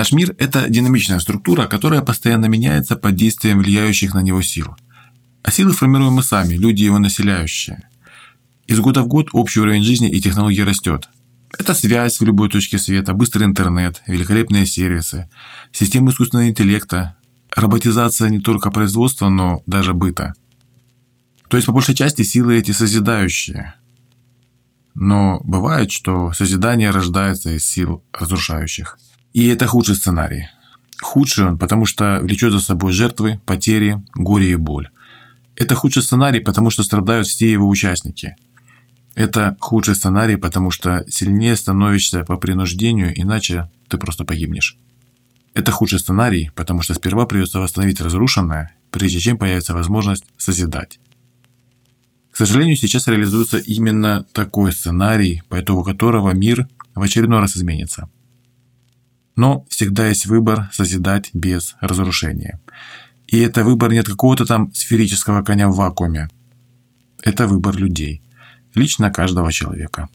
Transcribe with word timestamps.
Наш 0.00 0.12
мир– 0.12 0.34
это 0.38 0.66
динамичная 0.70 1.18
структура, 1.18 1.66
которая 1.66 2.00
постоянно 2.00 2.46
меняется 2.46 2.96
под 2.96 3.16
действием 3.16 3.58
влияющих 3.58 4.14
на 4.14 4.22
него 4.22 4.40
сил. 4.40 4.74
А 5.42 5.50
силы 5.50 5.72
формируем 5.72 6.14
мы 6.14 6.22
сами, 6.22 6.54
люди 6.54 6.84
его 6.84 6.98
населяющие. 6.98 7.86
Из 8.66 8.80
года 8.80 9.02
в 9.02 9.08
год 9.08 9.28
общий 9.34 9.60
уровень 9.60 9.82
жизни 9.82 10.08
и 10.08 10.18
технологий 10.18 10.64
растет. 10.64 11.10
Это 11.58 11.74
связь 11.74 12.18
в 12.18 12.24
любой 12.24 12.48
точке 12.48 12.78
света, 12.78 13.12
быстрый 13.12 13.44
интернет, 13.44 14.00
великолепные 14.06 14.64
сервисы, 14.64 15.28
системы 15.70 16.12
искусственного 16.12 16.48
интеллекта, 16.48 17.18
роботизация 17.54 18.30
не 18.30 18.40
только 18.40 18.70
производства, 18.70 19.28
но 19.28 19.62
даже 19.66 19.92
быта. 19.92 20.32
То 21.48 21.58
есть, 21.58 21.66
по 21.66 21.74
большей 21.74 21.94
части, 21.94 22.22
силы 22.22 22.56
эти 22.56 22.70
созидающие. 22.70 23.74
Но 24.94 25.42
бывает, 25.44 25.92
что 25.92 26.32
созидание 26.32 26.88
рождается 26.88 27.50
из 27.50 27.66
сил 27.66 28.02
разрушающих. 28.14 28.96
И 29.32 29.46
это 29.46 29.66
худший 29.66 29.94
сценарий. 29.94 30.48
Худший 31.00 31.46
он, 31.46 31.58
потому 31.58 31.86
что 31.86 32.18
влечет 32.20 32.52
за 32.52 32.60
собой 32.60 32.92
жертвы, 32.92 33.40
потери, 33.46 34.02
горе 34.14 34.52
и 34.52 34.56
боль. 34.56 34.90
Это 35.56 35.74
худший 35.74 36.02
сценарий, 36.02 36.40
потому 36.40 36.70
что 36.70 36.82
страдают 36.82 37.26
все 37.26 37.50
его 37.50 37.68
участники. 37.68 38.36
Это 39.14 39.56
худший 39.60 39.94
сценарий, 39.94 40.36
потому 40.36 40.70
что 40.70 41.04
сильнее 41.08 41.56
становишься 41.56 42.24
по 42.24 42.36
принуждению, 42.36 43.12
иначе 43.14 43.70
ты 43.88 43.98
просто 43.98 44.24
погибнешь. 44.24 44.76
Это 45.52 45.72
худший 45.72 45.98
сценарий, 45.98 46.50
потому 46.54 46.82
что 46.82 46.94
сперва 46.94 47.26
придется 47.26 47.58
восстановить 47.58 48.00
разрушенное, 48.00 48.74
прежде 48.90 49.20
чем 49.20 49.36
появится 49.36 49.74
возможность 49.74 50.24
созидать. 50.38 51.00
К 52.30 52.36
сожалению, 52.36 52.76
сейчас 52.76 53.08
реализуется 53.08 53.58
именно 53.58 54.24
такой 54.32 54.72
сценарий, 54.72 55.42
по 55.48 55.60
итогу 55.60 55.82
которого 55.82 56.30
мир 56.30 56.68
в 56.94 57.02
очередной 57.02 57.40
раз 57.40 57.56
изменится. 57.56 58.08
Но 59.40 59.64
всегда 59.70 60.08
есть 60.08 60.26
выбор 60.26 60.68
созидать 60.70 61.30
без 61.32 61.74
разрушения. 61.80 62.60
И 63.26 63.38
это 63.38 63.64
выбор 63.64 63.90
не 63.90 63.96
от 63.96 64.06
какого-то 64.06 64.44
там 64.44 64.70
сферического 64.74 65.42
коня 65.42 65.70
в 65.70 65.76
вакууме. 65.76 66.28
Это 67.22 67.46
выбор 67.46 67.74
людей. 67.74 68.22
Лично 68.74 69.10
каждого 69.10 69.50
человека. 69.50 70.10